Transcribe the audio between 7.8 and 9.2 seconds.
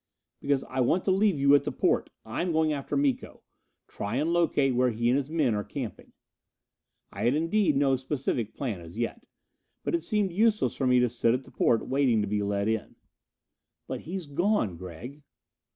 specific plan as